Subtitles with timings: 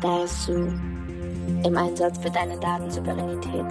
[0.00, 0.68] Da ist Sue
[1.62, 3.66] im Einsatz für deine Datensouveränität.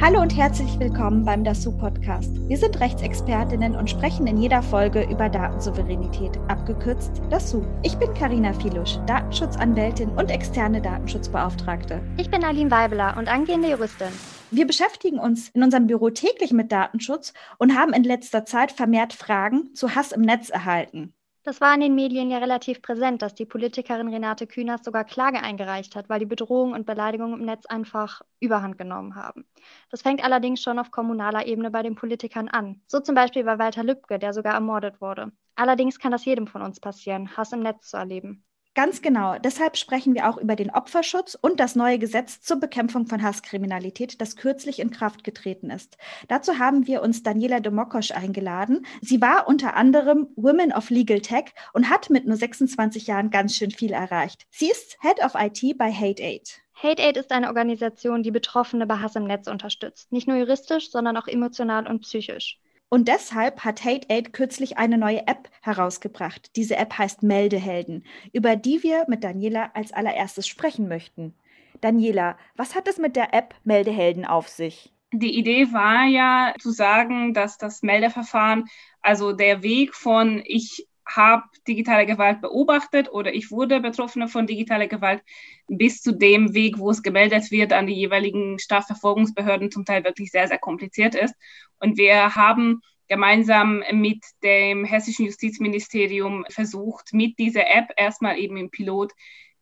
[0.00, 2.30] Hallo und herzlich willkommen beim DASU Podcast.
[2.48, 7.62] Wir sind Rechtsexpertinnen und sprechen in jeder Folge über Datensouveränität, abgekürzt DASU.
[7.82, 12.00] Ich bin Karina Filusch, Datenschutzanwältin und externe Datenschutzbeauftragte.
[12.16, 14.08] Ich bin Aline Weibeler und angehende Juristin.
[14.50, 19.12] Wir beschäftigen uns in unserem Büro täglich mit Datenschutz und haben in letzter Zeit vermehrt
[19.12, 21.12] Fragen zu Hass im Netz erhalten.
[21.44, 25.40] Das war in den Medien ja relativ präsent, dass die Politikerin Renate Künast sogar Klage
[25.42, 29.44] eingereicht hat, weil die Bedrohungen und Beleidigungen im Netz einfach überhand genommen haben.
[29.90, 32.80] Das fängt allerdings schon auf kommunaler Ebene bei den Politikern an.
[32.86, 35.32] So zum Beispiel bei Walter Lübcke, der sogar ermordet wurde.
[35.56, 38.44] Allerdings kann das jedem von uns passieren, Hass im Netz zu erleben.
[38.74, 39.38] Ganz genau.
[39.38, 44.18] Deshalb sprechen wir auch über den Opferschutz und das neue Gesetz zur Bekämpfung von Hasskriminalität,
[44.22, 45.98] das kürzlich in Kraft getreten ist.
[46.28, 48.86] Dazu haben wir uns Daniela Domokosch eingeladen.
[49.02, 53.54] Sie war unter anderem Women of Legal Tech und hat mit nur 26 Jahren ganz
[53.56, 54.46] schön viel erreicht.
[54.50, 56.62] Sie ist Head of IT bei Hate Aid.
[56.74, 60.10] Hate Aid ist eine Organisation, die Betroffene bei Hass im Netz unterstützt.
[60.12, 62.58] Nicht nur juristisch, sondern auch emotional und psychisch.
[62.92, 66.54] Und deshalb hat Hate Aid kürzlich eine neue App herausgebracht.
[66.56, 68.04] Diese App heißt Meldehelden,
[68.34, 71.32] über die wir mit Daniela als allererstes sprechen möchten.
[71.80, 74.92] Daniela, was hat es mit der App Meldehelden auf sich?
[75.10, 78.68] Die Idee war ja zu sagen, dass das Meldeverfahren,
[79.00, 84.86] also der Weg von ich habe digitale Gewalt beobachtet oder ich wurde Betroffene von digitaler
[84.86, 85.22] Gewalt
[85.68, 90.30] bis zu dem Weg, wo es gemeldet wird an die jeweiligen Strafverfolgungsbehörden, zum Teil wirklich
[90.30, 91.34] sehr, sehr kompliziert ist.
[91.78, 98.70] Und wir haben gemeinsam mit dem hessischen Justizministerium versucht, mit dieser App erstmal eben im
[98.70, 99.12] Pilot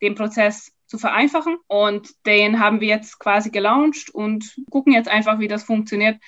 [0.02, 1.56] den Prozess zu vereinfachen.
[1.66, 6.18] Und den haben wir jetzt quasi gelauncht und gucken jetzt einfach, wie das funktioniert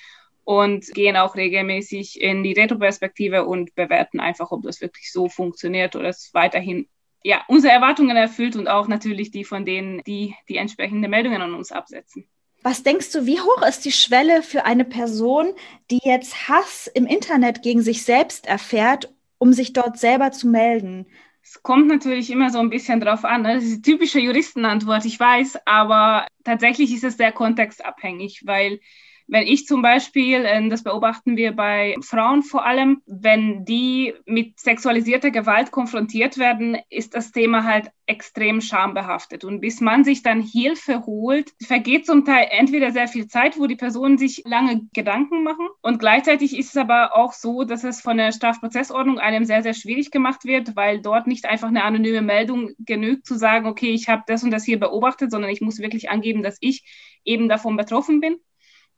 [0.43, 5.95] und gehen auch regelmäßig in die Retroperspektive und bewerten einfach, ob das wirklich so funktioniert
[5.95, 6.87] oder es weiterhin
[7.23, 11.53] ja, unsere Erwartungen erfüllt und auch natürlich die von denen, die die entsprechende Meldungen an
[11.53, 12.27] uns absetzen.
[12.63, 15.53] Was denkst du, wie hoch ist die Schwelle für eine Person,
[15.91, 21.05] die jetzt Hass im Internet gegen sich selbst erfährt, um sich dort selber zu melden?
[21.41, 23.41] Es kommt natürlich immer so ein bisschen drauf an.
[23.41, 23.55] Ne?
[23.55, 28.79] Das ist die typische Juristenantwort, ich weiß, aber tatsächlich ist es sehr kontextabhängig, weil
[29.27, 34.59] wenn ich zum Beispiel, äh, das beobachten wir bei Frauen vor allem, wenn die mit
[34.59, 39.43] sexualisierter Gewalt konfrontiert werden, ist das Thema halt extrem schambehaftet.
[39.43, 43.65] Und bis man sich dann Hilfe holt, vergeht zum Teil entweder sehr viel Zeit, wo
[43.65, 45.67] die Personen sich lange Gedanken machen.
[45.81, 49.73] Und gleichzeitig ist es aber auch so, dass es von der Strafprozessordnung einem sehr, sehr
[49.73, 54.09] schwierig gemacht wird, weil dort nicht einfach eine anonyme Meldung genügt zu sagen, okay, ich
[54.09, 56.83] habe das und das hier beobachtet, sondern ich muss wirklich angeben, dass ich
[57.23, 58.37] eben davon betroffen bin.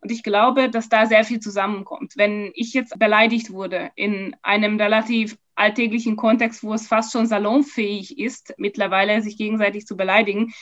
[0.05, 2.13] Und ich glaube, dass da sehr viel zusammenkommt.
[2.15, 8.19] Wenn ich jetzt beleidigt wurde in einem relativ alltäglichen Kontext, wo es fast schon salonfähig
[8.19, 10.53] ist, mittlerweile sich gegenseitig zu beleidigen,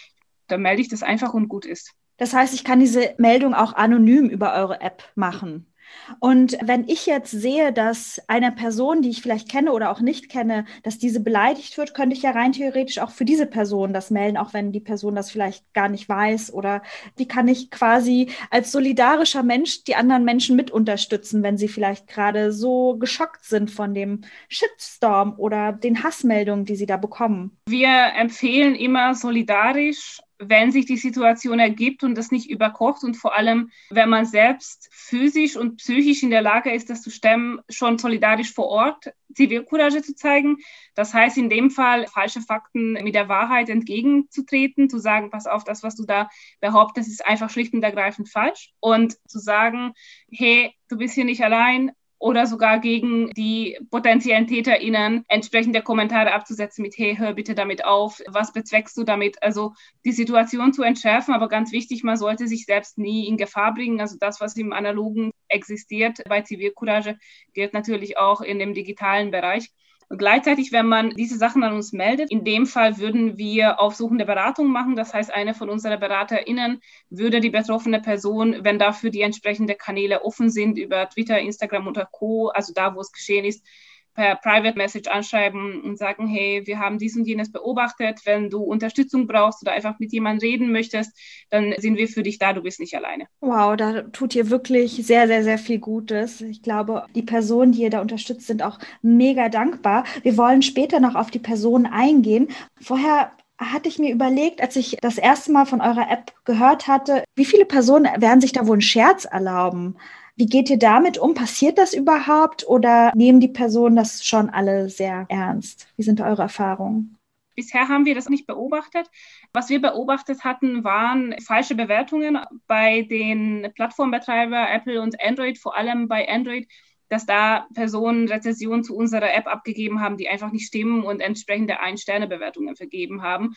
[0.47, 1.91] dann melde ich das einfach und gut ist.
[2.15, 5.72] Das heißt, ich kann diese Meldung auch anonym über eure App machen.
[6.19, 10.29] Und wenn ich jetzt sehe, dass eine Person, die ich vielleicht kenne oder auch nicht
[10.29, 14.11] kenne, dass diese beleidigt wird, könnte ich ja rein theoretisch auch für diese Person das
[14.11, 16.53] melden, auch wenn die Person das vielleicht gar nicht weiß.
[16.53, 16.81] Oder
[17.15, 22.07] wie kann ich quasi als solidarischer Mensch die anderen Menschen mit unterstützen, wenn sie vielleicht
[22.07, 27.57] gerade so geschockt sind von dem Shitstorm oder den Hassmeldungen, die sie da bekommen?
[27.67, 33.35] Wir empfehlen immer solidarisch wenn sich die Situation ergibt und das nicht überkocht und vor
[33.35, 37.97] allem, wenn man selbst physisch und psychisch in der Lage ist, das zu stemmen, schon
[37.97, 40.57] solidarisch vor Ort Zivilcourage zu zeigen.
[40.95, 45.63] Das heißt in dem Fall, falsche Fakten mit der Wahrheit entgegenzutreten, zu sagen, pass auf,
[45.63, 46.29] das, was du da
[46.59, 48.73] behauptest, ist einfach schlicht und ergreifend falsch.
[48.79, 49.93] Und zu sagen,
[50.31, 51.91] hey, du bist hier nicht allein,
[52.23, 58.21] oder sogar gegen die potenziellen TäterInnen entsprechende Kommentare abzusetzen mit, hey, hör bitte damit auf,
[58.27, 59.43] was bezweckst du damit?
[59.43, 59.73] Also
[60.05, 63.99] die Situation zu entschärfen, aber ganz wichtig, man sollte sich selbst nie in Gefahr bringen.
[63.99, 67.17] Also das, was im Analogen existiert bei Zivilcourage,
[67.53, 69.67] gilt natürlich auch in dem digitalen Bereich.
[70.09, 74.67] Gleichzeitig, wenn man diese Sachen an uns meldet, in dem Fall würden wir aufsuchende Beratung
[74.67, 74.95] machen.
[74.95, 80.23] Das heißt, eine von unseren BeraterInnen würde die betroffene Person, wenn dafür die entsprechenden Kanäle
[80.23, 83.65] offen sind, über Twitter, Instagram oder Co., also da, wo es geschehen ist,
[84.13, 88.19] per Private Message anschreiben und sagen, hey, wir haben dies und jenes beobachtet.
[88.25, 91.17] Wenn du Unterstützung brauchst oder einfach mit jemandem reden möchtest,
[91.49, 93.25] dann sind wir für dich da, du bist nicht alleine.
[93.41, 96.41] Wow, da tut ihr wirklich sehr, sehr, sehr viel Gutes.
[96.41, 100.03] Ich glaube, die Personen, die ihr da unterstützt, sind auch mega dankbar.
[100.21, 102.49] Wir wollen später noch auf die Personen eingehen.
[102.81, 107.23] Vorher hatte ich mir überlegt, als ich das erste Mal von eurer App gehört hatte,
[107.35, 109.95] wie viele Personen werden sich da wohl einen Scherz erlauben?
[110.35, 111.35] Wie geht ihr damit um?
[111.35, 115.87] Passiert das überhaupt oder nehmen die Personen das schon alle sehr ernst?
[115.95, 117.15] Wie sind eure Erfahrungen?
[117.55, 119.11] Bisher haben wir das nicht beobachtet.
[119.53, 126.07] Was wir beobachtet hatten, waren falsche Bewertungen bei den Plattformbetreiber Apple und Android, vor allem
[126.07, 126.67] bei Android,
[127.09, 131.79] dass da Personen Rezessionen zu unserer App abgegeben haben, die einfach nicht stimmen und entsprechende
[131.79, 133.53] Ein-Sterne-Bewertungen vergeben haben.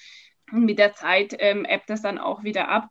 [0.53, 2.91] Und mit der Zeit ähm, ebbt das dann auch wieder ab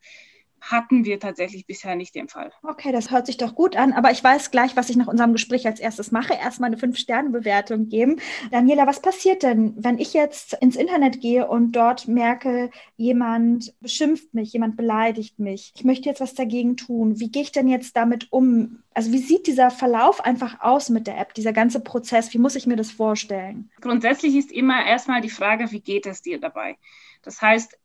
[0.62, 2.52] hatten wir tatsächlich bisher nicht den Fall.
[2.64, 5.34] Okay, das hört sich doch gut an, aber ich weiß gleich, was ich nach unserem
[5.34, 6.34] Gespräch als erstes mache.
[6.34, 8.20] Erstmal eine Fünf-Sterne-Bewertung geben.
[8.52, 14.34] Daniela, was passiert denn, wenn ich jetzt ins Internet gehe und dort merke, jemand beschimpft
[14.34, 15.72] mich, jemand beleidigt mich?
[15.76, 17.20] Ich möchte jetzt was dagegen tun.
[17.20, 18.80] Wie gehe ich denn jetzt damit um?
[18.94, 22.34] Also wie sieht dieser Verlauf einfach aus mit der App, dieser ganze Prozess?
[22.34, 23.70] Wie muss ich mir das vorstellen?
[23.82, 26.78] Grundsätzlich ist immer erstmal die Frage, wie geht es dir dabei?
[27.22, 27.78] Das heißt,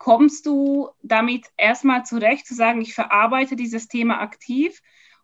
[0.00, 4.80] kommst du damit erstmal zurecht, zu sagen, ich verarbeite dieses Thema aktiv?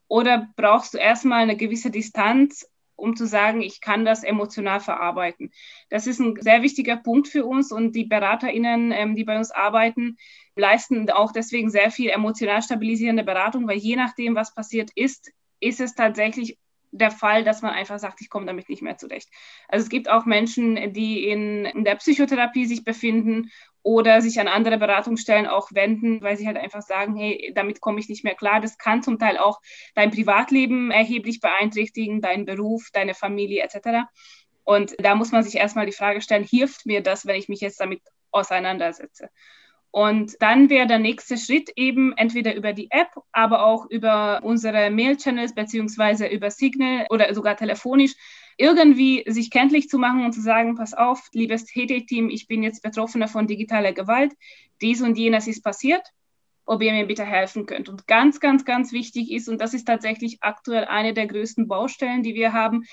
[0.07, 5.51] Oder brauchst du erstmal eine gewisse Distanz, um zu sagen, ich kann das emotional verarbeiten?
[5.89, 9.51] Das ist ein sehr wichtiger Punkt für uns und die BeraterInnen, ähm, die bei uns
[9.51, 10.19] arbeiten,
[10.57, 15.81] leisten auch deswegen sehr viel emotional stabilisierende Beratung, weil je nachdem, was passiert ist, ist
[15.81, 16.59] es tatsächlich
[16.93, 19.29] der Fall, dass man einfach sagt, ich komme damit nicht mehr zurecht.
[19.69, 23.51] Also es gibt auch Menschen, die in, in der Psychotherapie sich befinden
[23.83, 28.01] oder sich an andere Beratungsstellen auch wenden, weil sie halt einfach sagen, hey, damit komme
[28.01, 28.61] ich nicht mehr klar.
[28.61, 29.61] Das kann zum Teil auch
[29.95, 34.09] dein Privatleben erheblich beeinträchtigen, deinen Beruf, deine Familie etc.
[34.65, 37.61] Und da muss man sich erstmal die Frage stellen, hilft mir das, wenn ich mich
[37.61, 38.03] jetzt damit
[38.33, 39.31] auseinandersetze?
[39.91, 44.91] Und dann wäre der nächste Schritt eben entweder über die App, aber auch über unsere
[44.91, 48.15] Mail-Channels beziehungsweise über Signal oder sogar telefonisch
[48.59, 52.83] irgendwie sich kenntlich zu machen und zu sagen, pass auf, liebes HT-Team, ich bin jetzt
[52.83, 54.33] Betroffener von digitaler Gewalt,
[54.81, 56.07] dies und jenes ist passiert,
[56.65, 57.89] ob ihr mir bitte helfen könnt.
[57.89, 62.23] Und ganz, ganz, ganz wichtig ist, und das ist tatsächlich aktuell eine der größten Baustellen,
[62.23, 62.85] die wir haben,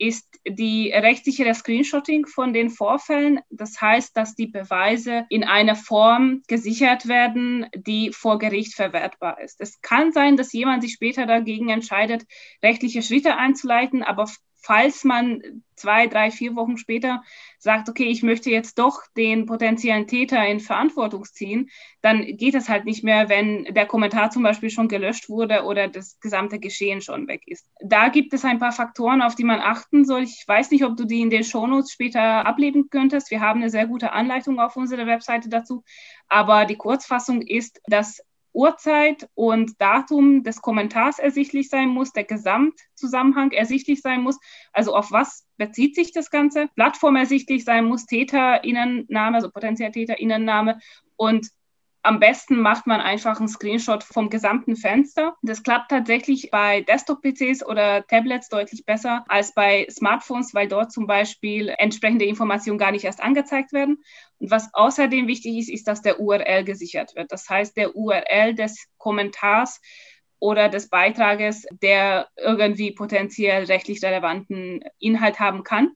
[0.00, 3.40] ist die rechtssichere Screenshotting von den Vorfällen.
[3.50, 9.60] Das heißt, dass die Beweise in einer Form gesichert werden, die vor Gericht verwertbar ist.
[9.60, 12.24] Es kann sein, dass jemand sich später dagegen entscheidet,
[12.62, 14.26] rechtliche Schritte einzuleiten, aber
[14.60, 17.22] falls man zwei, drei, vier Wochen später
[17.58, 21.70] sagt, okay, ich möchte jetzt doch den potenziellen Täter in Verantwortung ziehen,
[22.02, 25.88] dann geht es halt nicht mehr, wenn der Kommentar zum Beispiel schon gelöscht wurde oder
[25.88, 27.66] das gesamte Geschehen schon weg ist.
[27.82, 30.22] Da gibt es ein paar Faktoren, auf die man achten soll.
[30.22, 33.30] Ich weiß nicht, ob du die in den Shownotes später ableben könntest.
[33.30, 35.82] Wir haben eine sehr gute Anleitung auf unserer Webseite dazu.
[36.28, 43.52] Aber die Kurzfassung ist, dass Uhrzeit und Datum des Kommentars ersichtlich sein muss, der Gesamtzusammenhang
[43.52, 44.38] ersichtlich sein muss,
[44.72, 50.78] also auf was bezieht sich das Ganze, Plattform ersichtlich sein muss, Täterinnenname, also potenziell Täterinnenname
[51.16, 51.48] und
[52.02, 55.36] am besten macht man einfach einen Screenshot vom gesamten Fenster.
[55.42, 61.06] Das klappt tatsächlich bei Desktop-PCs oder Tablets deutlich besser als bei Smartphones, weil dort zum
[61.06, 64.02] Beispiel entsprechende Informationen gar nicht erst angezeigt werden.
[64.40, 67.30] Und was außerdem wichtig ist, ist, dass der URL gesichert wird.
[67.30, 69.80] Das heißt, der URL des Kommentars
[70.38, 75.92] oder des Beitrages, der irgendwie potenziell rechtlich relevanten Inhalt haben kann.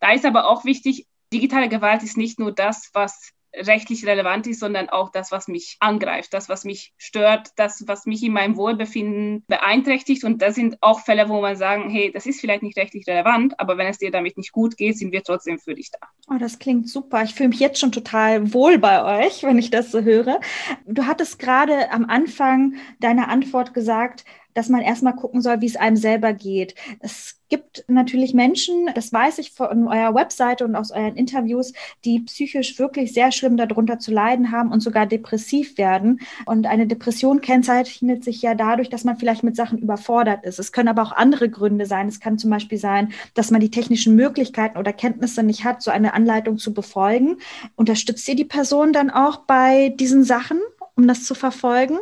[0.00, 4.60] Da ist aber auch wichtig, digitale Gewalt ist nicht nur das, was rechtlich relevant ist,
[4.60, 8.56] sondern auch das, was mich angreift, das, was mich stört, das, was mich in meinem
[8.56, 10.24] Wohlbefinden beeinträchtigt.
[10.24, 13.58] Und das sind auch Fälle, wo man sagen, hey, das ist vielleicht nicht rechtlich relevant,
[13.58, 16.06] aber wenn es dir damit nicht gut geht, sind wir trotzdem für dich da.
[16.30, 17.22] Oh, das klingt super.
[17.22, 20.40] Ich fühle mich jetzt schon total wohl bei euch, wenn ich das so höre.
[20.86, 25.76] Du hattest gerade am Anfang deiner Antwort gesagt, dass man erstmal gucken soll, wie es
[25.76, 26.74] einem selber geht.
[27.00, 31.72] Es gibt natürlich Menschen, das weiß ich von eurer Webseite und aus euren Interviews,
[32.04, 36.20] die psychisch wirklich sehr schlimm darunter zu leiden haben und sogar depressiv werden.
[36.46, 40.58] Und eine Depression kennzeichnet sich ja dadurch, dass man vielleicht mit Sachen überfordert ist.
[40.58, 42.08] Es können aber auch andere Gründe sein.
[42.08, 45.90] Es kann zum Beispiel sein, dass man die technischen Möglichkeiten oder Kenntnisse nicht hat, so
[45.90, 47.36] eine Anleitung zu befolgen.
[47.76, 50.60] Unterstützt ihr die Person dann auch bei diesen Sachen,
[50.96, 51.98] um das zu verfolgen?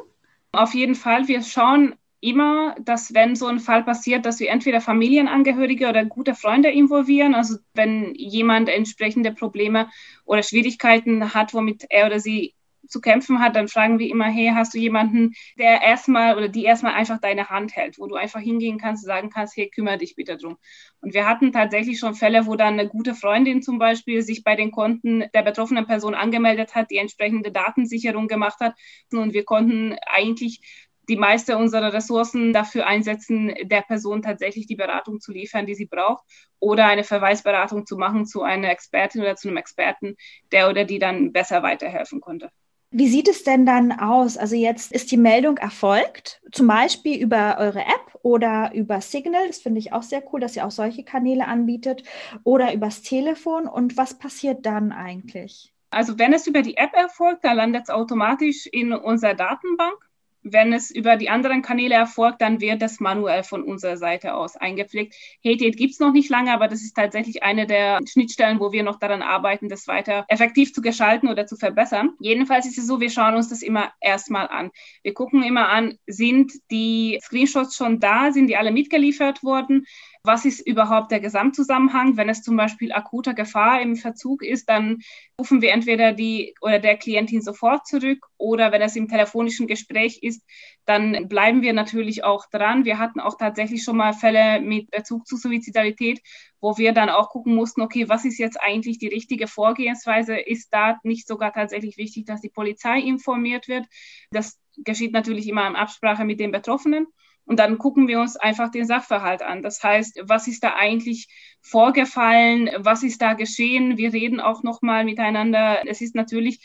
[0.52, 1.28] Auf jeden Fall.
[1.28, 6.34] Wir schauen immer, dass wenn so ein Fall passiert, dass wir entweder Familienangehörige oder gute
[6.34, 7.34] Freunde involvieren.
[7.34, 9.88] Also wenn jemand entsprechende Probleme
[10.24, 12.54] oder Schwierigkeiten hat, womit er oder sie
[12.86, 16.64] zu kämpfen hat, dann fragen wir immer, hey, hast du jemanden, der erstmal oder die
[16.64, 19.98] erstmal einfach deine Hand hält, wo du einfach hingehen kannst und sagen kannst, hey, kümmere
[19.98, 20.58] dich bitte drum.
[21.00, 24.56] Und wir hatten tatsächlich schon Fälle, wo dann eine gute Freundin zum Beispiel sich bei
[24.56, 28.74] den Konten der betroffenen Person angemeldet hat, die entsprechende Datensicherung gemacht hat.
[29.12, 30.60] Und wir konnten eigentlich
[31.09, 35.87] die meiste unserer Ressourcen dafür einsetzen, der Person tatsächlich die Beratung zu liefern, die sie
[35.87, 36.25] braucht,
[36.61, 40.16] oder eine Verweisberatung zu machen zu einer Expertin oder zu einem Experten,
[40.52, 42.50] der oder die dann besser weiterhelfen konnte.
[42.94, 44.37] Wie sieht es denn dann aus?
[44.37, 49.47] Also jetzt ist die Meldung erfolgt, zum Beispiel über eure App oder über Signal.
[49.47, 52.02] Das finde ich auch sehr cool, dass ihr auch solche Kanäle anbietet
[52.44, 53.66] oder übers Telefon.
[53.66, 55.73] Und was passiert dann eigentlich?
[55.88, 59.97] Also wenn es über die App erfolgt, dann landet es automatisch in unserer Datenbank.
[60.42, 64.56] Wenn es über die anderen Kanäle erfolgt, dann wird das manuell von unserer Seite aus
[64.56, 65.14] eingepflegt.
[65.44, 68.82] Hate gibt es noch nicht lange, aber das ist tatsächlich eine der Schnittstellen, wo wir
[68.82, 72.11] noch daran arbeiten, das weiter effektiv zu gestalten oder zu verbessern.
[72.20, 74.70] Jedenfalls ist es so, wir schauen uns das immer erstmal an.
[75.02, 79.87] Wir gucken immer an, sind die Screenshots schon da, sind die alle mitgeliefert worden?
[80.24, 82.16] Was ist überhaupt der Gesamtzusammenhang.
[82.16, 84.98] Wenn es zum Beispiel akuter Gefahr im Verzug ist, dann
[85.38, 90.20] rufen wir entweder die oder der Klientin sofort zurück oder wenn es im telefonischen Gespräch
[90.22, 90.44] ist,
[90.84, 92.84] dann bleiben wir natürlich auch dran.
[92.84, 96.20] Wir hatten auch tatsächlich schon mal Fälle mit Bezug zu Suizidalität,
[96.60, 100.36] wo wir dann auch gucken mussten, okay, was ist jetzt eigentlich die richtige Vorgehensweise?
[100.36, 103.86] Ist da nicht sogar tatsächlich wichtig, dass die Polizei informiert wird?
[104.30, 107.06] Das geschieht natürlich immer in Absprache mit den Betroffenen.
[107.44, 109.62] Und dann gucken wir uns einfach den Sachverhalt an.
[109.62, 111.28] Das heißt, was ist da eigentlich
[111.61, 112.70] vorgefallen?
[112.78, 113.96] Was ist da geschehen?
[113.96, 115.82] Wir reden auch nochmal miteinander.
[115.87, 116.61] Es ist natürlich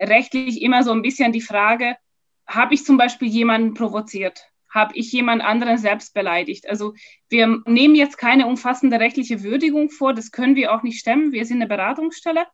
[0.00, 1.96] rechtlich immer so ein bisschen die Frage,
[2.46, 4.48] habe ich zum Beispiel jemanden provoziert?
[4.68, 6.68] Habe ich jemand anderen selbst beleidigt?
[6.68, 6.94] Also
[7.28, 10.12] wir nehmen jetzt keine umfassende rechtliche Würdigung vor.
[10.12, 11.32] Das können wir auch nicht stemmen.
[11.32, 12.46] Wir sind eine Beratungsstelle.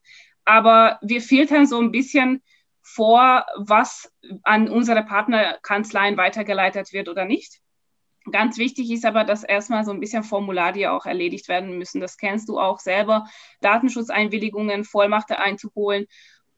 [0.44, 2.42] Aber wir filtern so ein bisschen
[2.82, 4.12] vor, was
[4.42, 7.60] an unsere Partnerkanzleien weitergeleitet wird oder nicht.
[8.30, 12.00] Ganz wichtig ist aber, dass erstmal so ein bisschen Formularien auch erledigt werden müssen.
[12.00, 13.26] Das kennst du auch selber.
[13.60, 16.06] Datenschutzeinwilligungen, Vollmachte einzuholen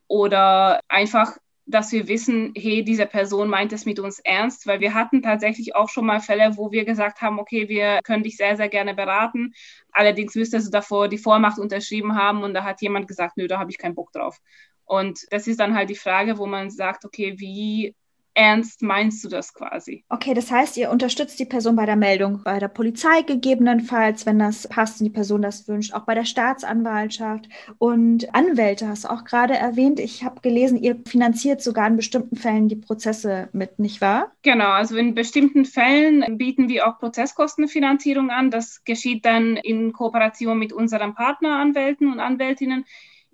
[0.07, 4.93] oder einfach, dass wir wissen, hey, diese Person meint es mit uns ernst, weil wir
[4.93, 8.57] hatten tatsächlich auch schon mal Fälle, wo wir gesagt haben, okay, wir können dich sehr,
[8.59, 9.55] sehr gerne beraten.
[9.93, 13.59] Allerdings müsstest du davor die Vormacht unterschrieben haben und da hat jemand gesagt, nö, da
[13.59, 14.39] habe ich keinen Bock drauf.
[14.85, 17.95] Und das ist dann halt die Frage, wo man sagt, okay, wie
[18.35, 20.05] ernst meinst du das quasi?
[20.09, 24.39] Okay, das heißt, ihr unterstützt die Person bei der Meldung, bei der Polizei gegebenenfalls, wenn
[24.39, 27.49] das passt und die Person das wünscht, auch bei der Staatsanwaltschaft
[27.79, 30.01] und Anwälte hast du auch gerade erwähnt.
[30.01, 34.33] Ich habe gelesen, ihr finanziert sogar in bestimmten Fällen die Prozesse mit, nicht wahr?
[34.43, 38.51] Genau, also in bestimmten Fällen bieten wir auch Prozesskostenfinanzierung an.
[38.51, 42.85] Das geschieht dann in Kooperation mit unseren Partneranwälten und Anwältinnen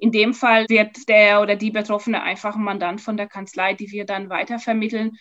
[0.00, 3.90] in dem Fall wird der oder die Betroffene einfach ein Mandant von der Kanzlei, die
[3.90, 5.12] wir dann weitervermitteln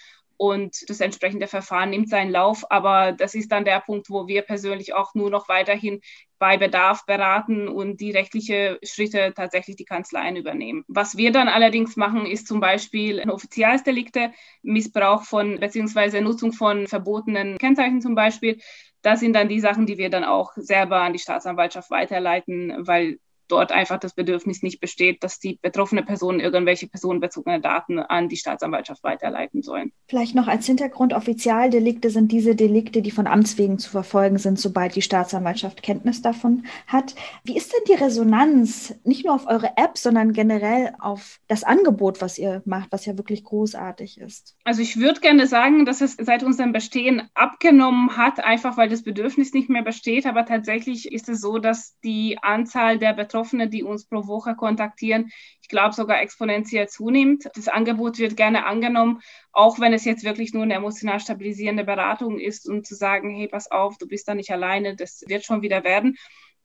[0.42, 2.64] und das entsprechende Verfahren nimmt seinen Lauf.
[2.72, 6.00] Aber das ist dann der Punkt, wo wir persönlich auch nur noch weiterhin
[6.40, 10.86] bei Bedarf beraten und die rechtliche Schritte tatsächlich die Kanzleien übernehmen.
[10.88, 14.32] Was wir dann allerdings machen, ist zum Beispiel Offizialsdelikte,
[14.62, 18.60] Missbrauch von beziehungsweise Nutzung von verbotenen Kennzeichen zum Beispiel.
[19.02, 23.20] Das sind dann die Sachen, die wir dann auch selber an die Staatsanwaltschaft weiterleiten, weil
[23.52, 28.38] dort einfach das Bedürfnis nicht besteht, dass die betroffene Person irgendwelche personenbezogene Daten an die
[28.38, 29.92] Staatsanwaltschaft weiterleiten sollen.
[30.08, 34.60] Vielleicht noch als Hintergrund, Offizialdelikte sind diese Delikte, die von Amts wegen zu verfolgen sind,
[34.60, 37.16] sobald die Staatsanwaltschaft Kenntnis davon hat.
[37.44, 42.22] Wie ist denn die Resonanz nicht nur auf eure App, sondern generell auf das Angebot,
[42.22, 44.56] was ihr macht, was ja wirklich großartig ist?
[44.64, 49.04] Also ich würde gerne sagen, dass es seit unserem Bestehen abgenommen hat, einfach weil das
[49.04, 50.26] Bedürfnis nicht mehr besteht.
[50.26, 54.56] Aber tatsächlich ist es so, dass die Anzahl der Betroffenen Betroffene, die uns pro Woche
[54.56, 55.32] kontaktieren,
[55.62, 57.46] ich glaube sogar exponentiell zunimmt.
[57.56, 59.22] Das Angebot wird gerne angenommen,
[59.54, 63.48] auch wenn es jetzt wirklich nur eine emotional stabilisierende Beratung ist und zu sagen, hey,
[63.48, 66.18] pass auf, du bist da nicht alleine, das wird schon wieder werden.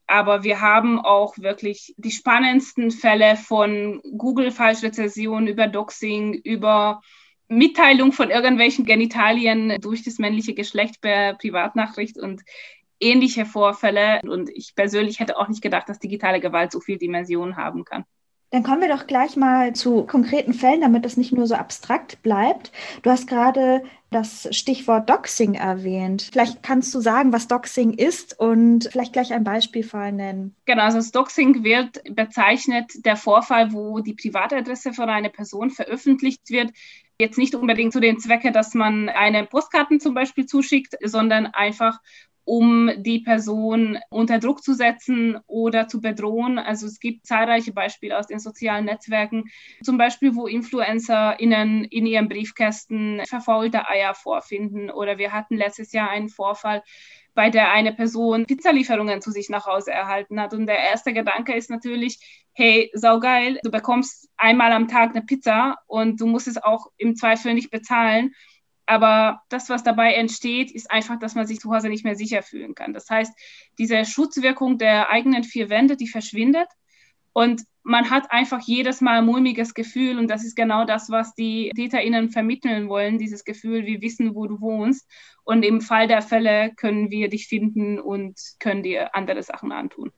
[0.06, 7.00] Aber wir haben auch wirklich die spannendsten Fälle von Google-Falschrezession über Doxing, über
[7.48, 12.18] Mitteilung von irgendwelchen Genitalien durch das männliche Geschlecht per Privatnachricht.
[12.18, 12.42] Und
[13.00, 14.20] ähnliche Vorfälle.
[14.22, 18.04] Und ich persönlich hätte auch nicht gedacht, dass digitale Gewalt so viele Dimensionen haben kann.
[18.54, 22.22] Dann kommen wir doch gleich mal zu konkreten Fällen, damit es nicht nur so abstrakt
[22.22, 22.70] bleibt.
[23.02, 23.82] Du hast gerade
[24.12, 26.28] das Stichwort Doxing erwähnt.
[26.30, 30.54] Vielleicht kannst du sagen, was Doxing ist und vielleicht gleich ein Beispielfall nennen.
[30.66, 36.48] Genau, also das Doxing wird bezeichnet der Vorfall, wo die Privatadresse von einer Person veröffentlicht
[36.48, 36.70] wird.
[37.18, 41.98] Jetzt nicht unbedingt zu den Zwecken, dass man eine Postkarten zum Beispiel zuschickt, sondern einfach
[42.44, 46.58] um die Person unter Druck zu setzen oder zu bedrohen.
[46.58, 49.44] Also es gibt zahlreiche Beispiele aus den sozialen Netzwerken,
[49.82, 54.90] zum Beispiel, wo InfluencerInnen in ihren Briefkästen verfaulte Eier vorfinden.
[54.90, 56.82] Oder wir hatten letztes Jahr einen Vorfall,
[57.34, 60.54] bei der eine Person Pizzalieferungen zu sich nach Hause erhalten hat.
[60.54, 62.18] Und der erste Gedanke ist natürlich,
[62.52, 67.16] hey, saugeil, du bekommst einmal am Tag eine Pizza und du musst es auch im
[67.16, 68.32] Zweifel nicht bezahlen.
[68.86, 72.42] Aber das, was dabei entsteht, ist einfach, dass man sich zu Hause nicht mehr sicher
[72.42, 72.92] fühlen kann.
[72.92, 73.32] Das heißt,
[73.78, 76.68] diese Schutzwirkung der eigenen vier Wände, die verschwindet.
[77.32, 81.34] Und man hat einfach jedes Mal ein mulmiges Gefühl und das ist genau das, was
[81.34, 85.06] die TäterInnen vermitteln wollen, dieses Gefühl, wir wissen, wo du wohnst
[85.44, 90.12] und im Fall der Fälle können wir dich finden und können dir andere Sachen antun.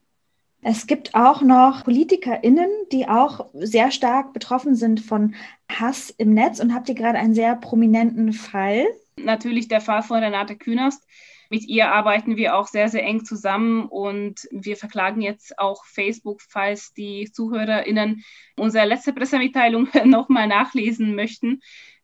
[0.69, 5.37] Es gibt auch noch PolitikerInnen, die auch sehr stark betroffen sind von
[5.71, 8.85] Hass im Netz und habt ihr gerade einen sehr prominenten Fall?
[9.17, 11.07] Natürlich der Fall von Renate Künast.
[11.51, 16.43] Mit ihr arbeiten wir auch sehr, sehr eng zusammen und wir verklagen jetzt auch Facebook,
[16.43, 18.25] falls die ZuhörerInnen
[18.57, 21.61] unsere letzte Pressemitteilung nochmal nachlesen möchten.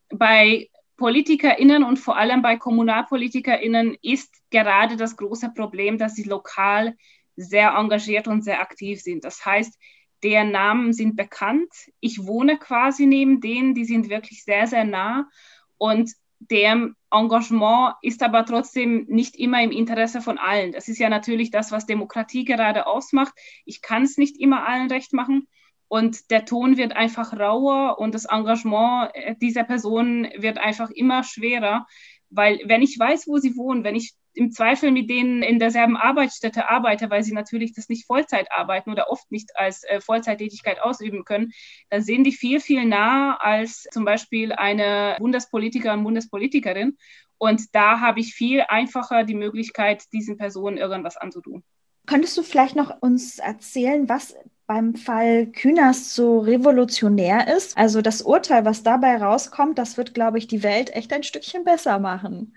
[0.09, 6.95] Bei PolitikerInnen und vor allem bei KommunalpolitikerInnen ist gerade das große Problem, dass sie lokal
[7.37, 9.25] sehr engagiert und sehr aktiv sind.
[9.25, 9.79] Das heißt,
[10.23, 11.73] deren Namen sind bekannt.
[12.01, 15.29] Ich wohne quasi neben denen, die sind wirklich sehr, sehr nah.
[15.79, 20.73] Und deren Engagement ist aber trotzdem nicht immer im Interesse von allen.
[20.73, 23.35] Das ist ja natürlich das, was Demokratie gerade ausmacht.
[23.65, 25.49] Ich kann es nicht immer allen recht machen.
[25.89, 29.13] Und der Ton wird einfach rauer und das Engagement
[29.43, 31.87] dieser Person wird einfach immer schwerer,
[32.31, 35.97] weil wenn ich weiß, wo sie wohnen, wenn ich im Zweifel mit denen in derselben
[35.97, 40.81] Arbeitsstätte arbeite, weil sie natürlich das nicht Vollzeit arbeiten oder oft nicht als äh, Vollzeittätigkeit
[40.81, 41.53] ausüben können,
[41.91, 46.97] dann sehen die viel, viel nahe als zum Beispiel eine Bundespolitiker und Bundespolitikerin.
[47.39, 51.65] Und da habe ich viel einfacher die Möglichkeit, diesen Personen irgendwas anzutun.
[52.07, 54.35] Könntest du vielleicht noch uns erzählen, was
[54.67, 57.77] beim Fall Künast so revolutionär ist?
[57.77, 61.65] Also das Urteil, was dabei rauskommt, das wird, glaube ich, die Welt echt ein Stückchen
[61.65, 62.55] besser machen.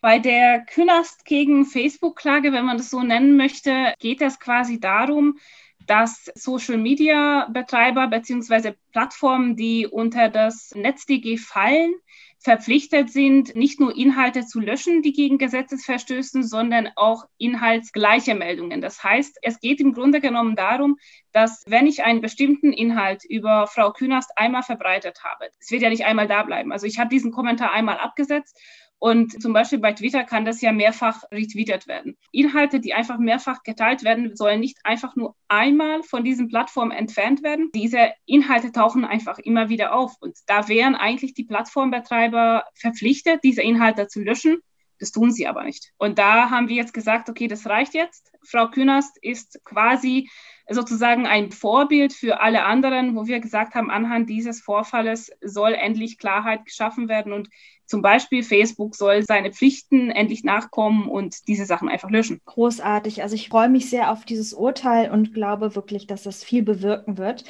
[0.00, 5.38] Bei der Künast gegen Facebook-Klage, wenn man das so nennen möchte, geht es quasi darum,
[5.86, 8.72] dass Social-Media-Betreiber bzw.
[8.92, 11.92] Plattformen, die unter das NetzDG fallen,
[12.38, 18.80] verpflichtet sind, nicht nur Inhalte zu löschen, die gegen Gesetze verstößen, sondern auch inhaltsgleiche Meldungen.
[18.80, 20.96] Das heißt, es geht im Grunde genommen darum,
[21.32, 25.90] dass wenn ich einen bestimmten Inhalt über Frau Künast einmal verbreitet habe, es wird ja
[25.90, 26.72] nicht einmal da bleiben.
[26.72, 28.58] Also ich habe diesen Kommentar einmal abgesetzt
[29.00, 32.18] und zum Beispiel bei Twitter kann das ja mehrfach retweetet werden.
[32.32, 37.42] Inhalte, die einfach mehrfach geteilt werden, sollen nicht einfach nur einmal von diesen Plattformen entfernt
[37.42, 37.70] werden.
[37.74, 40.16] Diese Inhalte tauchen einfach immer wieder auf.
[40.20, 44.58] Und da wären eigentlich die Plattformbetreiber verpflichtet, diese Inhalte zu löschen.
[44.98, 45.92] Das tun sie aber nicht.
[45.96, 48.30] Und da haben wir jetzt gesagt, okay, das reicht jetzt.
[48.46, 50.28] Frau Künast ist quasi
[50.70, 56.18] sozusagen ein Vorbild für alle anderen, wo wir gesagt haben, anhand dieses Vorfalles soll endlich
[56.18, 57.48] Klarheit geschaffen werden und
[57.90, 62.40] zum Beispiel Facebook soll seine Pflichten endlich nachkommen und diese Sachen einfach löschen.
[62.44, 63.20] Großartig.
[63.20, 67.18] Also ich freue mich sehr auf dieses Urteil und glaube wirklich, dass das viel bewirken
[67.18, 67.42] wird.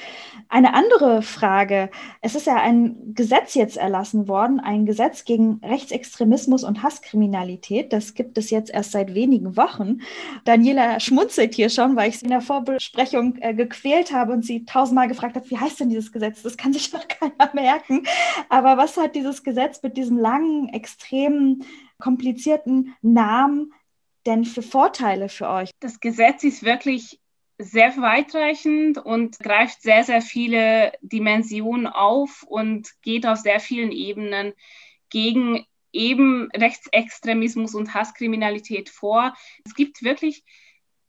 [0.49, 1.91] Eine andere Frage.
[2.23, 7.93] Es ist ja ein Gesetz jetzt erlassen worden, ein Gesetz gegen Rechtsextremismus und Hasskriminalität.
[7.93, 9.99] Das gibt es jetzt erst seit wenigen Wochen.
[10.47, 14.65] Daniela schmunzelt hier schon, weil ich sie in der Vorbesprechung äh, gequält habe und sie
[14.65, 16.43] tausendmal gefragt habe, wie heißt denn dieses Gesetz?
[16.43, 18.07] Das kann sich doch keiner merken.
[18.49, 21.63] Aber was hat dieses Gesetz mit diesem langen, extrem
[21.99, 23.73] komplizierten Namen
[24.27, 25.71] denn für Vorteile für euch?
[25.81, 27.21] Das Gesetz ist wirklich
[27.59, 34.55] sehr weitreichend und greift sehr, sehr viele Dimensionen auf und geht auf sehr vielen Ebenen
[35.11, 39.35] gegen eben Rechtsextremismus und Hasskriminalität vor.
[39.65, 40.45] Es gibt wirklich,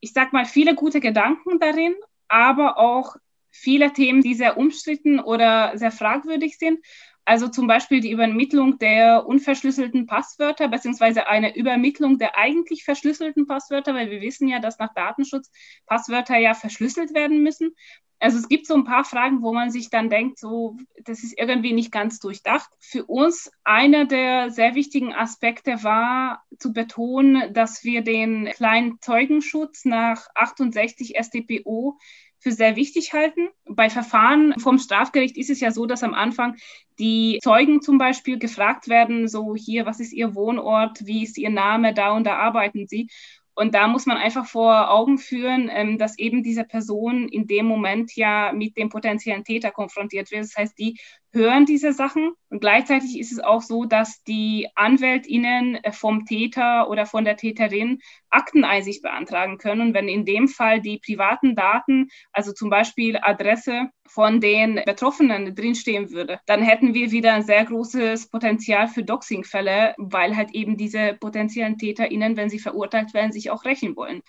[0.02, 1.94] ich sag mal, viele gute Gedanken darin,
[2.28, 3.16] aber auch
[3.50, 6.84] viele Themen, die sehr umstritten oder sehr fragwürdig sind.
[7.24, 13.94] Also zum Beispiel die Übermittlung der unverschlüsselten Passwörter beziehungsweise eine Übermittlung der eigentlich verschlüsselten Passwörter,
[13.94, 15.50] weil wir wissen ja, dass nach Datenschutz
[15.86, 17.74] Passwörter ja verschlüsselt werden müssen.
[18.22, 21.36] Also es gibt so ein paar Fragen, wo man sich dann denkt, so, das ist
[21.36, 22.70] irgendwie nicht ganz durchdacht.
[22.78, 29.84] Für uns einer der sehr wichtigen Aspekte war zu betonen, dass wir den kleinen Zeugenschutz
[29.84, 31.98] nach 68 StPO
[32.42, 33.48] für sehr wichtig halten.
[33.64, 36.56] Bei Verfahren vom Strafgericht ist es ja so, dass am Anfang
[36.98, 41.50] die Zeugen zum Beispiel gefragt werden, so hier, was ist Ihr Wohnort, wie ist Ihr
[41.50, 43.08] Name, da und da arbeiten Sie.
[43.54, 47.66] Und da muss man einfach vor Augen führen, ähm, dass eben diese Person in dem
[47.66, 50.44] Moment ja mit dem potenziellen Täter konfrontiert wird.
[50.44, 50.98] Das heißt, die
[51.32, 57.06] hören diese Sachen und gleichzeitig ist es auch so, dass die AnwältInnen vom Täter oder
[57.06, 59.80] von der Täterin Akteneinsicht beantragen können.
[59.80, 65.54] Und wenn in dem Fall die privaten Daten, also zum Beispiel Adresse von den Betroffenen
[65.54, 70.76] drinstehen würde, dann hätten wir wieder ein sehr großes Potenzial für Doxing-Fälle, weil halt eben
[70.76, 74.22] diese potenziellen TäterInnen, wenn sie verurteilt werden, sich auch rächen wollen.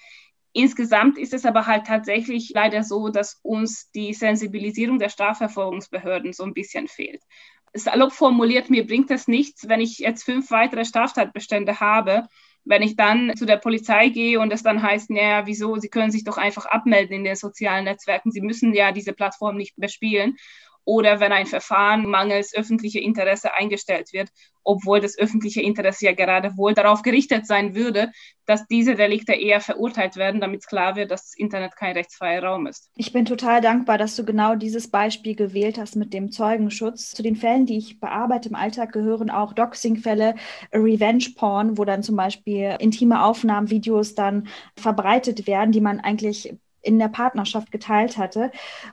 [0.53, 6.43] Insgesamt ist es aber halt tatsächlich leider so, dass uns die Sensibilisierung der Strafverfolgungsbehörden so
[6.43, 7.23] ein bisschen fehlt.
[7.73, 12.27] Salopp formuliert, mir bringt es nichts, wenn ich jetzt fünf weitere Straftatbestände habe
[12.65, 16.11] Wenn ich dann zu der Polizei gehe und es dann heißt, naja, wieso, Sie können
[16.11, 20.37] sich doch einfach abmelden in den sozialen Netzwerken, Sie müssen ja diese Plattform nicht bespielen
[20.85, 24.29] oder wenn ein Verfahren mangels öffentlicher Interesse eingestellt wird,
[24.63, 28.11] obwohl das öffentliche Interesse ja gerade wohl darauf gerichtet sein würde,
[28.45, 32.67] dass diese Delikte eher verurteilt werden, damit klar wird, dass das Internet kein rechtsfreier Raum
[32.67, 32.89] ist.
[32.95, 37.11] Ich bin total dankbar, dass du genau dieses Beispiel gewählt hast mit dem Zeugenschutz.
[37.11, 40.35] Zu den Fällen, die ich bearbeite im Alltag, gehören auch Doxing-Fälle,
[40.73, 46.99] Revenge-Porn, wo dann zum Beispiel intime Aufnahmen, Videos dann verbreitet werden, die man eigentlich in
[46.99, 48.51] der Partnerschaft geteilt hatte.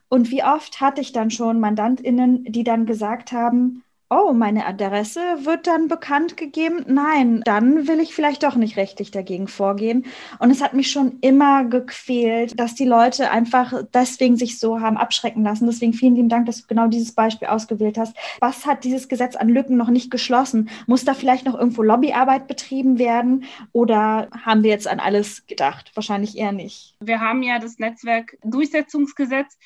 [0.09, 5.21] Und wie oft hatte ich dann schon Mandantinnen, die dann gesagt haben, oh, meine Adresse
[5.45, 6.85] wird dann bekannt gegeben.
[6.89, 10.05] Nein, dann will ich vielleicht doch nicht rechtlich dagegen vorgehen.
[10.41, 14.97] Und es hat mich schon immer gequält, dass die Leute einfach deswegen sich so haben
[14.97, 15.67] abschrecken lassen.
[15.67, 18.17] Deswegen vielen lieben Dank, dass du genau dieses Beispiel ausgewählt hast.
[18.41, 20.71] Was hat dieses Gesetz an Lücken noch nicht geschlossen?
[20.89, 23.45] Muss da vielleicht noch irgendwo Lobbyarbeit betrieben werden?
[23.71, 25.93] Oder haben wir jetzt an alles gedacht?
[25.95, 26.97] Wahrscheinlich eher nicht.
[27.01, 29.57] Wir haben ja das Netzwerk Durchsetzungsgesetz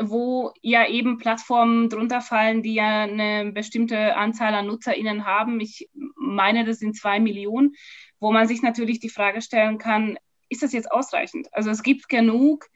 [0.00, 5.60] wo ja eben Plattformen drunter fallen, die ja eine bestimmte Anzahl an NutzerInnen haben.
[5.60, 7.74] Ich meine, das sind zwei Millionen,
[8.20, 11.48] wo man sich natürlich die Frage stellen kann, ist das jetzt ausreichend?
[11.52, 12.66] Also es gibt genug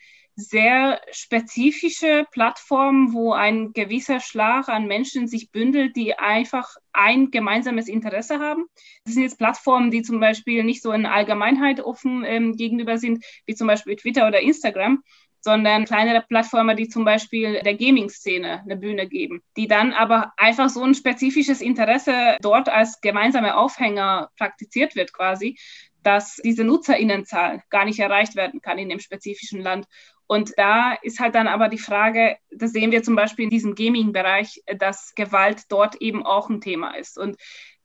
[0.40, 7.88] sehr spezifische Plattformen, wo ein gewisser Schlag an Menschen sich bündelt, die einfach ein gemeinsames
[7.88, 8.66] Interesse haben.
[9.04, 13.24] Das sind jetzt Plattformen, die zum Beispiel nicht so in Allgemeinheit offen ähm, gegenüber sind,
[13.46, 15.02] wie zum Beispiel Twitter oder Instagram,
[15.40, 20.68] sondern kleinere Plattformen, die zum Beispiel der Gaming-Szene eine Bühne geben, die dann aber einfach
[20.68, 25.58] so ein spezifisches Interesse dort als gemeinsame Aufhänger praktiziert wird quasi,
[26.02, 29.86] dass diese Nutzerinnenzahl gar nicht erreicht werden kann in dem spezifischen Land.
[30.26, 33.74] Und da ist halt dann aber die Frage, das sehen wir zum Beispiel in diesem
[33.74, 37.18] Gaming-Bereich, dass Gewalt dort eben auch ein Thema ist.
[37.18, 37.36] Und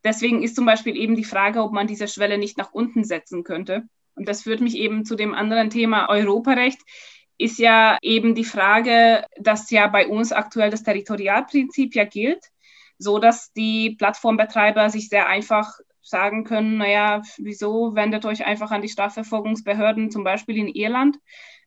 [0.04, 3.44] deswegen ist zum Beispiel eben die Frage, ob man diese Schwelle nicht nach unten setzen
[3.44, 3.84] könnte.
[4.14, 6.80] Und das führt mich eben zu dem anderen Thema Europarecht
[7.38, 12.44] ist ja eben die Frage, dass ja bei uns aktuell das Territorialprinzip ja gilt,
[12.98, 18.82] so dass die Plattformbetreiber sich sehr einfach sagen können, naja, wieso wendet euch einfach an
[18.82, 21.16] die Strafverfolgungsbehörden, zum Beispiel in Irland.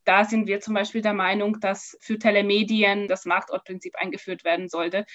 [0.05, 5.05] Da sind wir zum Beispiel der Meinung, dass für Telemedien das Marktortprinzip eingeführt werden sollte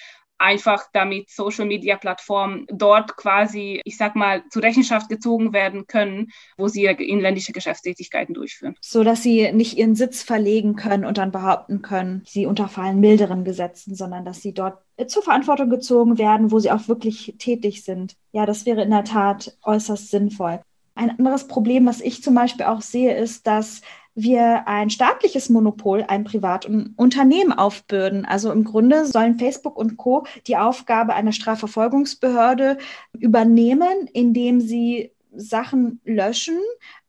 [0.43, 6.83] einfach damit Social-Media-Plattformen dort quasi, ich sag mal, zur Rechenschaft gezogen werden können, wo sie
[6.85, 8.75] inländische Geschäftstätigkeiten durchführen.
[8.81, 13.45] So dass sie nicht ihren Sitz verlegen können und dann behaupten können, sie unterfallen milderen
[13.45, 18.15] Gesetzen, sondern dass sie dort zur Verantwortung gezogen werden, wo sie auch wirklich tätig sind.
[18.33, 20.59] Ja, das wäre in der Tat äußerst sinnvoll.
[20.95, 23.81] Ein anderes Problem, was ich zum Beispiel auch sehe, ist, dass
[24.15, 28.25] wir ein staatliches Monopol einem privaten Unternehmen aufbürden.
[28.25, 30.25] Also im Grunde sollen Facebook und Co.
[30.47, 32.77] die Aufgabe einer Strafverfolgungsbehörde
[33.17, 36.59] übernehmen, indem sie Sachen löschen,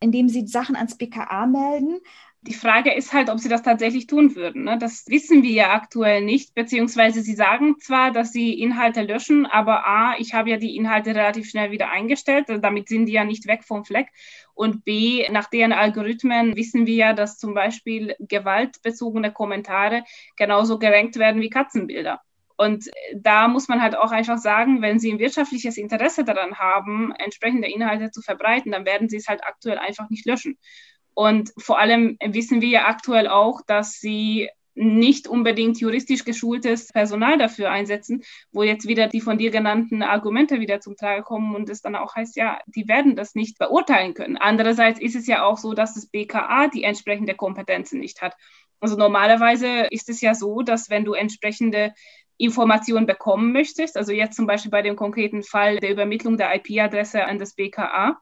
[0.00, 2.00] indem sie Sachen ans BKA melden,
[2.46, 4.64] die Frage ist halt, ob sie das tatsächlich tun würden.
[4.64, 4.76] Ne?
[4.78, 9.86] Das wissen wir ja aktuell nicht, beziehungsweise sie sagen zwar, dass sie Inhalte löschen, aber
[9.86, 13.24] A, ich habe ja die Inhalte relativ schnell wieder eingestellt, also damit sind die ja
[13.24, 14.08] nicht weg vom Fleck.
[14.52, 20.04] Und B, nach deren Algorithmen wissen wir ja, dass zum Beispiel gewaltbezogene Kommentare
[20.36, 22.20] genauso gerankt werden wie Katzenbilder.
[22.56, 27.12] Und da muss man halt auch einfach sagen, wenn Sie ein wirtschaftliches Interesse daran haben,
[27.18, 30.56] entsprechende Inhalte zu verbreiten, dann werden Sie es halt aktuell einfach nicht löschen.
[31.14, 37.38] Und vor allem wissen wir ja aktuell auch, dass sie nicht unbedingt juristisch geschultes Personal
[37.38, 41.68] dafür einsetzen, wo jetzt wieder die von dir genannten Argumente wieder zum Trage kommen und
[41.70, 44.36] es dann auch heißt, ja, die werden das nicht beurteilen können.
[44.36, 48.34] Andererseits ist es ja auch so, dass das BKA die entsprechende Kompetenzen nicht hat.
[48.80, 51.94] Also normalerweise ist es ja so, dass wenn du entsprechende
[52.36, 57.24] Informationen bekommen möchtest, also jetzt zum Beispiel bei dem konkreten Fall der Übermittlung der IP-Adresse
[57.24, 58.18] an das BKA,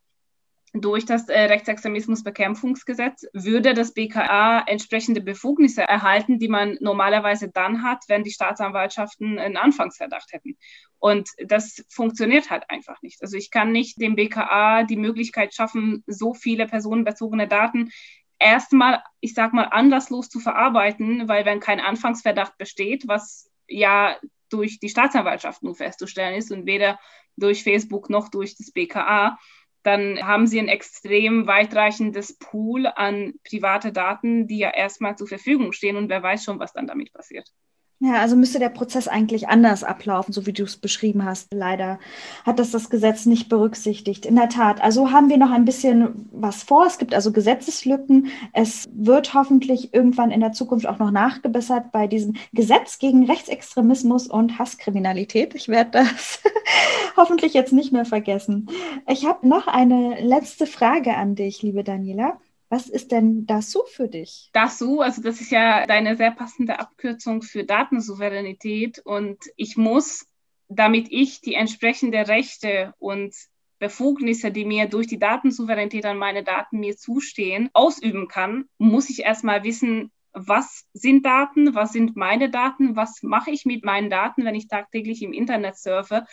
[0.75, 8.05] durch das äh, Rechtsextremismusbekämpfungsgesetz würde das BKA entsprechende Befugnisse erhalten, die man normalerweise dann hat,
[8.09, 10.57] wenn die Staatsanwaltschaften einen Anfangsverdacht hätten.
[10.99, 13.21] Und das funktioniert halt einfach nicht.
[13.21, 17.91] Also ich kann nicht dem BKA die Möglichkeit schaffen, so viele personenbezogene Daten
[18.39, 24.17] erstmal, ich sag mal, anlasslos zu verarbeiten, weil wenn kein Anfangsverdacht besteht, was ja
[24.49, 26.99] durch die Staatsanwaltschaft nur festzustellen ist und weder
[27.37, 29.39] durch Facebook noch durch das BKA,
[29.83, 35.73] dann haben sie ein extrem weitreichendes Pool an private Daten, die ja erstmal zur Verfügung
[35.73, 37.49] stehen und wer weiß schon, was dann damit passiert.
[38.05, 41.55] Ja, also müsste der Prozess eigentlich anders ablaufen, so wie du es beschrieben hast.
[41.55, 42.01] Leider
[42.45, 44.27] hat das das Gesetz nicht berücksichtigt.
[44.27, 46.85] In der Tat, also haben wir noch ein bisschen was vor.
[46.85, 48.27] Es gibt also Gesetzeslücken.
[48.53, 54.27] Es wird hoffentlich irgendwann in der Zukunft auch noch nachgebessert bei diesem Gesetz gegen Rechtsextremismus
[54.27, 55.55] und Hasskriminalität.
[55.55, 56.41] Ich werde das
[57.17, 58.69] hoffentlich jetzt nicht mehr vergessen.
[59.07, 62.41] Ich habe noch eine letzte Frage an dich, liebe Daniela.
[62.73, 64.49] Was ist denn DASU für dich?
[64.55, 70.27] DASU, also das ist ja deine sehr passende Abkürzung für Datensouveränität und ich muss,
[70.69, 73.35] damit ich die entsprechende Rechte und
[73.79, 79.21] Befugnisse, die mir durch die Datensouveränität an meine Daten mir zustehen, ausüben kann, muss ich
[79.21, 84.47] erstmal wissen, was sind Daten, was sind meine Daten, was mache ich mit meinen Daten,
[84.47, 86.25] wenn ich tagtäglich im Internet surfe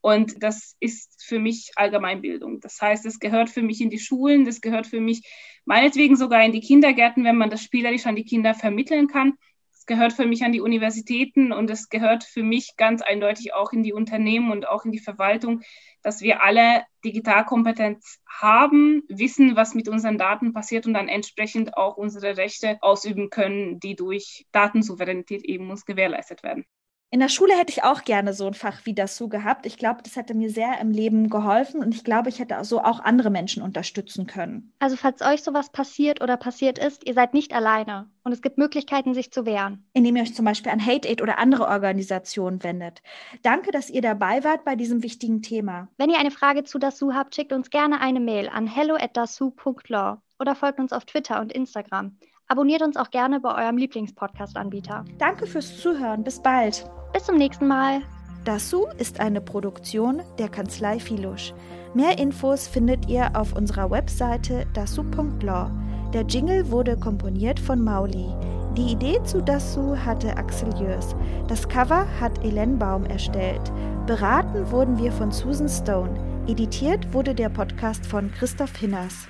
[0.00, 2.60] und das ist für mich Allgemeinbildung.
[2.60, 5.22] Das heißt, es gehört für mich in die Schulen, das gehört für mich
[5.70, 9.34] meinetwegen sogar in die Kindergärten, wenn man das spielerisch an die Kinder vermitteln kann.
[9.72, 13.72] Es gehört für mich an die Universitäten und es gehört für mich ganz eindeutig auch
[13.72, 15.62] in die Unternehmen und auch in die Verwaltung,
[16.02, 21.96] dass wir alle Digitalkompetenz haben, wissen, was mit unseren Daten passiert und dann entsprechend auch
[21.96, 26.64] unsere Rechte ausüben können, die durch Datensouveränität eben muss gewährleistet werden.
[27.12, 29.66] In der Schule hätte ich auch gerne so ein Fach wie das so gehabt.
[29.66, 32.80] Ich glaube, das hätte mir sehr im Leben geholfen und ich glaube, ich hätte so
[32.80, 34.72] auch andere Menschen unterstützen können.
[34.78, 38.58] Also falls euch sowas passiert oder passiert ist, ihr seid nicht alleine und es gibt
[38.58, 39.84] Möglichkeiten, sich zu wehren.
[39.92, 43.02] Indem ihr euch zum Beispiel an Hate Aid oder andere Organisationen wendet.
[43.42, 45.88] Danke, dass ihr dabei wart bei diesem wichtigen Thema.
[45.96, 50.54] Wenn ihr eine Frage zu Dasu habt, schickt uns gerne eine Mail an hello@dasu.law oder
[50.54, 52.16] folgt uns auf Twitter und Instagram.
[52.50, 55.04] Abonniert uns auch gerne bei eurem Lieblingspodcast-Anbieter.
[55.18, 56.24] Danke fürs Zuhören.
[56.24, 56.84] Bis bald.
[57.12, 58.00] Bis zum nächsten Mal.
[58.44, 61.54] Dasu ist eine Produktion der Kanzlei Filusch.
[61.94, 65.70] Mehr Infos findet ihr auf unserer Webseite dasu.law.
[66.12, 68.34] Der Jingle wurde komponiert von Mauli.
[68.76, 71.14] Die Idee zu Dasu hatte Axel Jörs.
[71.46, 73.62] Das Cover hat Elen Baum erstellt.
[74.06, 76.44] Beraten wurden wir von Susan Stone.
[76.48, 79.28] Editiert wurde der Podcast von Christoph Hinners.